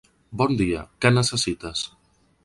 [0.41, 1.83] Bon dia, què necessites?